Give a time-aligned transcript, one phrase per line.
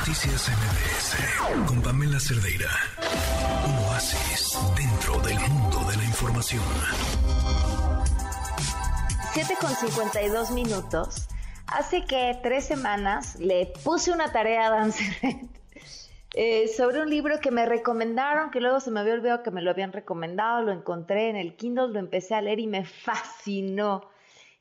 [0.00, 2.70] Noticias MBS con Pamela Cerdeira.
[3.66, 6.62] Un oasis dentro del mundo de la información.
[9.34, 11.28] 7 con 52 minutos.
[11.66, 14.92] Hace que tres semanas le puse una tarea a Dan
[16.34, 19.60] eh, sobre un libro que me recomendaron, que luego se me había olvidado que me
[19.60, 24.09] lo habían recomendado, lo encontré en el Kindle, lo empecé a leer y me fascinó.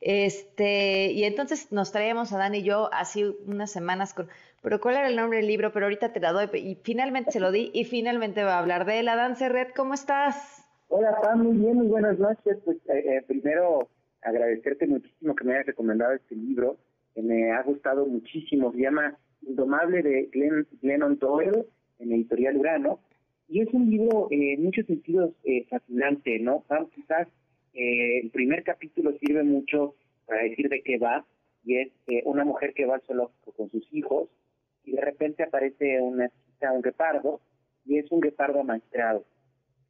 [0.02, 4.29] Este, y entonces nos traíamos a Dan y yo así unas semanas con,
[4.61, 5.73] pero ¿cuál era el nombre del libro?
[5.73, 8.86] Pero ahorita te la doy y finalmente se lo di y finalmente va a hablar
[8.86, 9.10] de él.
[9.10, 10.65] Adán Serret, ¿cómo estás?
[10.88, 12.57] Hola, Pam, muy bien, muy buenas noches.
[12.64, 13.89] Pues eh, eh, primero
[14.21, 16.77] agradecerte muchísimo que me hayas recomendado este libro,
[17.13, 18.71] que me ha gustado muchísimo.
[18.71, 21.66] Se llama Indomable de Glenn, Glennon Doyle,
[22.00, 23.00] en editorial Urano.
[23.47, 25.32] Y es un libro eh, en muchos sentidos
[25.69, 26.61] fascinante, ¿no?
[26.68, 27.27] Pam, quizás
[27.73, 31.25] el primer capítulo sirve mucho para decir de qué va,
[31.64, 31.91] y es
[32.25, 34.30] una mujer que va al zoológico con sus hijos
[34.83, 37.41] y de repente aparece una chica, un guepardo,
[37.86, 39.25] y es un guepardo amaestrado.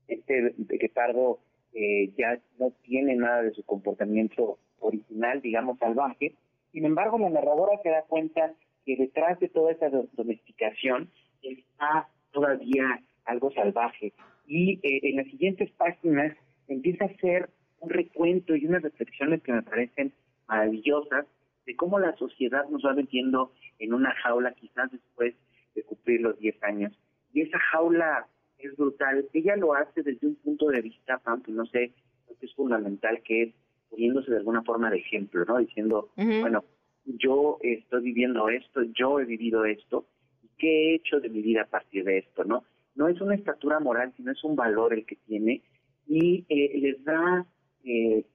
[0.08, 1.40] Este guepardo
[1.74, 6.34] eh, ya no tiene nada de su comportamiento original, digamos, salvaje.
[6.72, 8.54] Sin embargo, la narradora se da cuenta
[8.86, 11.10] que detrás de toda esa domesticación
[11.42, 14.14] está todavía algo salvaje.
[14.48, 16.36] Y eh, en las siguientes páginas
[16.68, 17.50] empieza a hacer
[17.80, 20.14] un recuento y unas reflexiones que me parecen
[20.48, 21.26] maravillosas
[21.66, 25.36] de cómo la sociedad nos va metiendo en una jaula quizás después
[25.76, 27.00] de cumplir los 10 años.
[27.34, 29.28] Y esa jaula es brutal.
[29.34, 31.94] Ella lo hace desde un punto de vista, aunque no sé,
[32.28, 33.54] lo que es fundamental, que es
[33.90, 35.58] poniéndose de alguna forma de ejemplo, ¿no?
[35.58, 36.64] Diciendo, bueno,
[37.06, 40.06] yo estoy viviendo esto, yo he vivido esto,
[40.44, 42.64] y qué he hecho de mi vida a partir de esto, ¿no?
[42.96, 45.62] No es una estatura moral, sino es un valor el que tiene
[46.08, 47.46] y eh, les da
[47.84, 48.26] eh,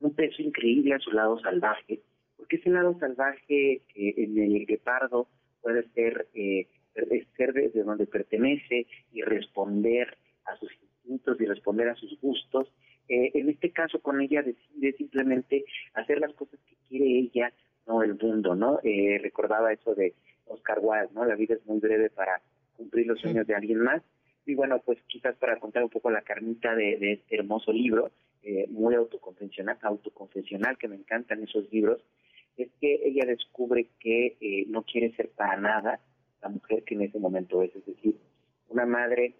[0.00, 2.00] un peso increíble a su lado salvaje
[2.36, 5.28] porque ese lado salvaje en el guepardo
[5.62, 6.68] puede ser, eh,
[7.36, 12.70] ser desde donde pertenece y responder a sus instintos y responder a sus gustos.
[13.08, 17.52] Eh, en este caso con ella decide simplemente hacer las cosas que quiere ella,
[17.86, 18.78] no el mundo, ¿no?
[18.82, 20.14] Eh, recordaba eso de
[20.46, 21.24] Oscar Wilde, ¿no?
[21.24, 22.42] La vida es muy breve para
[22.76, 24.02] cumplir los sueños de alguien más.
[24.46, 28.10] Y bueno, pues quizás para contar un poco la carnita de, este hermoso libro,
[28.44, 32.04] eh, muy autoconfesional, autoconfesional, que me encantan esos libros,
[32.56, 36.00] es que ella descubre que eh, no quiere ser para nada
[36.42, 38.16] la mujer que en ese momento es, es decir,
[38.68, 39.34] una madre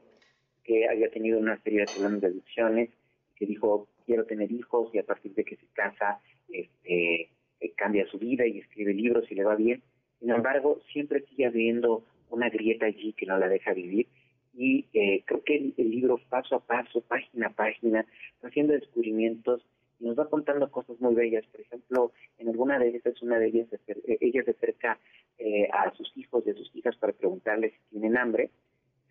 [0.65, 2.91] que había tenido una serie de problemas de adicciones,
[3.37, 8.07] que dijo quiero tener hijos y a partir de que se casa este, eh, cambia
[8.07, 9.83] su vida y escribe libros y le va bien.
[10.21, 14.09] Sin embargo, siempre sigue habiendo una grieta allí que no la deja vivir
[14.57, 18.07] y eh, creo que el, libro paso a paso, página a página,
[18.37, 19.63] está haciendo descubrimientos
[20.01, 21.47] nos va contando cosas muy bellas.
[21.47, 24.99] Por ejemplo, en alguna de ellas, una de ellas, eh, ella se acerca
[25.39, 28.51] eh, a sus hijos y a sus hijas para preguntarles si tienen hambre.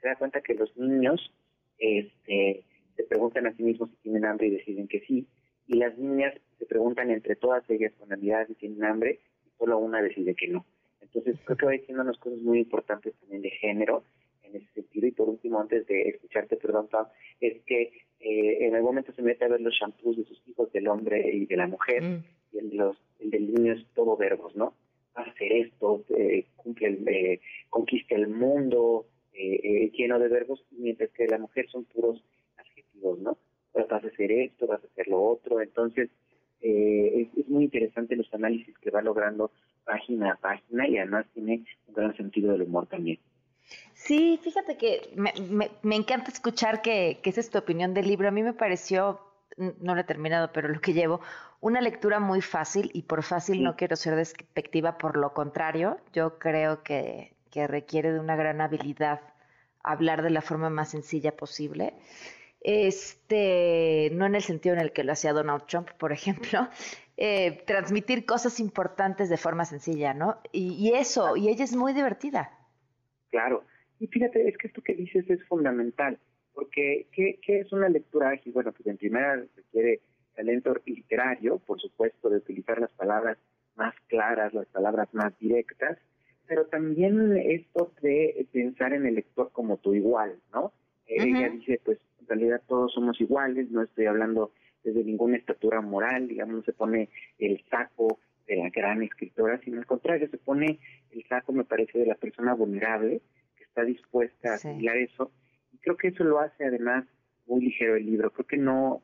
[0.02, 1.34] Se da cuenta que los niños
[1.80, 2.64] este,
[2.96, 5.26] se preguntan a sí mismos si tienen hambre y deciden que sí.
[5.68, 9.58] Y las niñas se preguntan entre todas ellas con la mirada si tienen hambre y
[9.58, 10.66] solo una decide que no.
[11.02, 14.04] Entonces, creo que va diciendo unas cosas muy importantes también de género
[14.54, 15.08] en ese sentido.
[15.08, 17.08] Y por último, antes de escucharte, perdón, Pam,
[17.40, 20.72] es que eh, en algún momento se mete a ver los shampoos de sus hijos,
[20.72, 22.24] del hombre y de la mujer, mm.
[22.54, 24.74] y el, los, el del niño es todo verbos, ¿no?
[25.18, 31.10] Va a hacer esto, eh, cumple el, eh, conquista el mundo, lleno de verbos, mientras
[31.12, 32.24] que la mujer son puros
[32.58, 33.38] adjetivos, ¿no?
[33.74, 36.10] Vas a hacer esto, vas a hacer lo otro, entonces
[36.62, 39.52] es, es, muy interesante los análisis que va logrando
[39.86, 43.20] página a página y además tiene un gran sentido del humor también.
[43.94, 48.28] Sí, fíjate que me, encanta escuchar que, esa es tu opinión del libro.
[48.28, 49.22] A mí me pareció,
[49.58, 51.22] no lo he terminado, pero lo que llevo,
[51.62, 56.38] una lectura muy fácil y por fácil no quiero ser despectiva, por lo contrario, yo
[56.38, 59.22] creo que, que requiere de una gran habilidad
[59.84, 61.94] hablar de la forma más sencilla posible.
[62.60, 66.68] Este, no en el sentido en el que lo hacía Donald Trump, por ejemplo,
[67.18, 70.40] eh, transmitir cosas importantes de forma sencilla, ¿no?
[70.52, 72.52] y eso, y ella es muy divertida.
[73.34, 73.64] Claro.
[74.00, 76.20] Y fíjate, es que esto que dices es fundamental,
[76.54, 78.54] porque ¿qué, es una lectura ágil?
[78.54, 80.02] Bueno, pues en primera requiere
[80.36, 83.40] talento literario, por supuesto, de utilizar las palabras
[83.76, 85.98] más claras, las palabras más directas,
[86.46, 90.72] pero también esto de pensar en el lector como tu igual, ¿no?
[91.08, 94.52] Eh, ella dice, pues en realidad todos somos iguales, no estoy hablando
[94.84, 97.10] desde ninguna estatura moral, digamos, se pone
[97.40, 100.80] el saco de la gran escritora, sino al contrario, se pone
[101.12, 103.22] el saco, me parece, de la persona vulnerable
[103.56, 105.32] que está dispuesta a asimilar eso.
[105.72, 107.06] Y creo que eso lo hace además
[107.46, 108.32] muy ligero el libro.
[108.32, 109.02] Creo que no,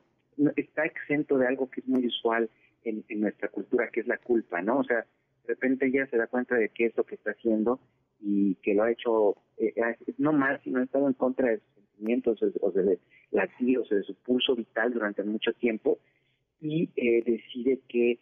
[0.56, 2.50] está exento de algo que es muy usual
[2.84, 4.78] en, nuestra cultura, que es la culpa, ¿no?
[4.78, 7.80] O sea, de repente ella se da cuenta de qué es lo que está haciendo
[8.20, 9.74] y que lo ha hecho eh,
[10.18, 12.98] no más, sino ha estado en contra de sus sentimientos o de
[13.30, 15.98] latidos o de su pulso vital durante mucho tiempo
[16.60, 18.18] y eh, decide que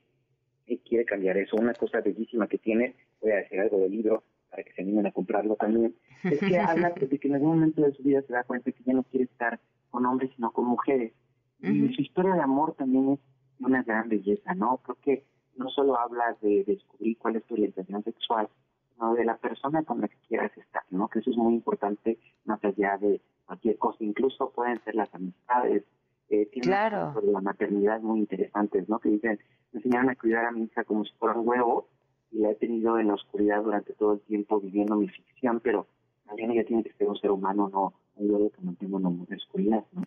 [0.76, 1.56] quiere cambiar eso.
[1.56, 5.06] Una cosa bellísima que tiene, voy a decir algo del libro para que se animen
[5.06, 5.94] a comprarlo también,
[6.24, 8.84] es que habla de que en algún momento de su vida se da cuenta que
[8.84, 9.58] ya no quiere estar
[9.90, 11.12] con hombres sino con mujeres.
[11.60, 13.20] Y su historia de amor también es
[13.58, 14.80] una gran belleza, ¿no?
[14.86, 15.24] Porque
[15.56, 18.48] no solo habla de descubrir cuál es tu orientación sexual,
[18.94, 21.08] sino de la persona con la que quieras estar, ¿no?
[21.08, 25.84] Que eso es muy importante más allá de cualquier cosa, incluso pueden ser las amistades.
[26.30, 27.12] Eh, tiene claro.
[27.14, 28.98] sobre la maternidad muy interesantes, ¿no?
[28.98, 29.38] Que dicen,
[29.72, 31.88] me enseñaron a cuidar a mi hija como si fuera un huevo
[32.30, 35.86] y la he tenido en la oscuridad durante todo el tiempo viviendo mi ficción, pero
[36.26, 39.36] también ella tiene que ser un ser humano, no un huevo que mantengo en la
[39.36, 40.02] oscuridad, ¿no?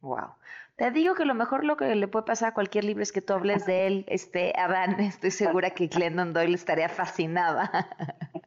[0.00, 0.34] Wow.
[0.76, 3.22] Te digo que lo mejor lo que le puede pasar a cualquier libro es que
[3.22, 4.96] tú hables de él, este Adán.
[5.00, 7.70] Estoy segura que Glendon Doyle estaría fascinada.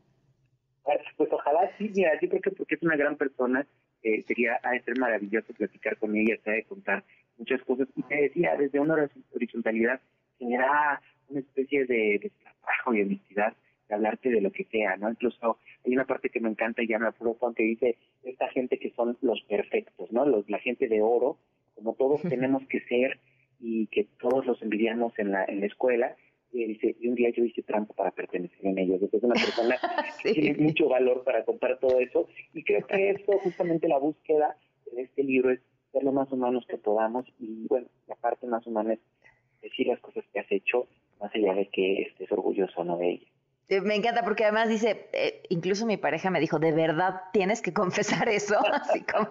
[1.17, 3.65] Pues ojalá sí, mira, yo creo que porque es una gran persona,
[4.05, 7.03] eh, sería a ser maravilloso platicar con ella, se de contar
[7.39, 7.87] muchas cosas.
[7.95, 9.99] Y te decía, desde una horizontalidad
[10.37, 13.53] genera una especie de, de trabajo y honestidad
[13.89, 15.09] de hablarte de lo que sea, ¿no?
[15.09, 18.77] Incluso hay una parte que me encanta y ya me apuro que dice esta gente
[18.77, 20.23] que son los perfectos, ¿no?
[20.23, 21.39] Los, la gente de oro,
[21.73, 23.19] como todos tenemos que ser
[23.59, 26.15] y que todos los envidiamos en la, en la escuela.
[26.55, 29.01] Y dice, y un día yo hice trampa para pertenecer en ellos.
[29.01, 29.75] Entonces es una persona
[30.23, 32.29] que tiene mucho valor para contar todo eso.
[32.53, 34.57] Y creo que eso, justamente la búsqueda
[34.93, 35.59] de este libro es
[35.91, 37.25] ser lo más humanos que podamos.
[37.39, 38.99] Y bueno, la parte más humana es
[39.61, 40.87] decir las cosas que has hecho,
[41.19, 43.34] más allá de que estés orgulloso o no de ellas.
[43.67, 47.73] Me encanta porque además dice, eh, incluso mi pareja me dijo, de verdad tienes que
[47.73, 49.27] confesar eso, así como,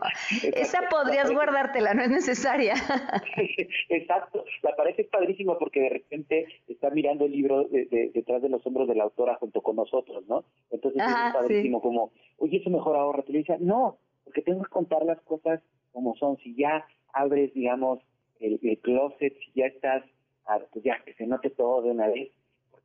[0.54, 2.74] esa podrías guardártela, no es necesaria.
[3.88, 8.66] Exacto, la pareja es padrísima porque de repente está mirando el libro detrás de los
[8.66, 10.44] hombros de la autora junto con nosotros, ¿no?
[10.70, 14.70] Entonces es padrísimo como, oye, eso mejor ahorra, te le dice, no, porque tengo que
[14.70, 15.60] contar las cosas
[15.92, 18.00] como son, si ya abres, digamos,
[18.40, 20.02] el, closet, si ya estás,
[20.46, 22.30] ah, pues ya que se note todo de una vez,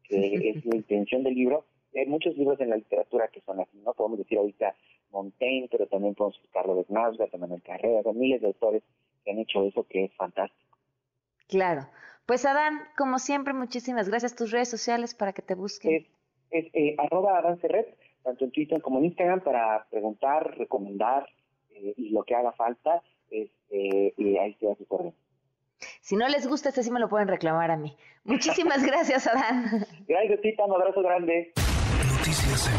[0.09, 1.65] que es la intención del libro.
[1.95, 3.93] Hay muchos libros en la literatura que son así, ¿no?
[3.93, 4.75] Podemos decir ahorita
[5.11, 8.83] Montaigne, pero también podemos decir Carlos de también el Carrera, hay miles de autores
[9.23, 10.77] que han hecho eso que es fantástico.
[11.47, 11.87] Claro.
[12.25, 14.35] Pues Adán, como siempre, muchísimas gracias.
[14.35, 15.95] Tus redes sociales para que te busquen.
[15.95, 16.05] Es,
[16.51, 21.27] es eh, arroba Adán Serret, tanto en Twitter como en Instagram, para preguntar, recomendar
[21.71, 23.01] eh, y lo que haga falta,
[23.31, 25.13] este, y ahí está su correo.
[26.01, 27.97] Si no les gusta, este sí me lo pueden reclamar a mí.
[28.23, 29.85] Muchísimas gracias, Adán.
[30.07, 30.65] Gracias, Tita.
[30.65, 31.53] Un abrazo grande.
[32.17, 32.69] Noticias